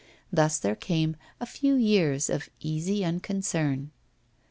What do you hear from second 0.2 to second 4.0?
Thus there came a few years of easy unconcern.